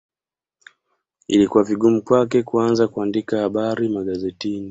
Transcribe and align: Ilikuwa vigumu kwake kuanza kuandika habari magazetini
Ilikuwa 1.27 1.63
vigumu 1.63 2.01
kwake 2.01 2.43
kuanza 2.43 2.87
kuandika 2.87 3.39
habari 3.39 3.89
magazetini 3.89 4.59